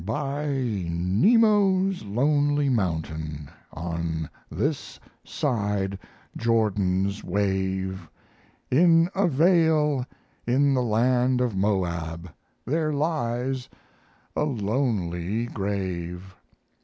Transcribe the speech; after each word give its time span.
By 0.03 0.47
Nebo's 0.89 2.03
lonely 2.03 2.69
mountain, 2.69 3.49
On 3.71 4.27
this 4.49 4.99
side 5.23 5.99
Jordan's 6.35 7.23
wave, 7.23 8.09
In 8.71 9.11
a 9.13 9.27
vale 9.27 10.03
in 10.47 10.73
the 10.73 10.81
land 10.81 11.39
of 11.39 11.55
Moab, 11.55 12.33
There 12.65 12.91
lies 12.91 13.69
a 14.35 14.43
lonely 14.45 15.45
grave. 15.45 16.35